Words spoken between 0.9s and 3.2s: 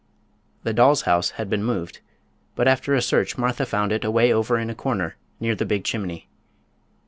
house had been moved, but after a